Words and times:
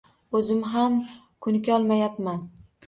O`zim 0.39 0.63
ham 0.75 0.97
ko`nikolmayapman 1.49 2.47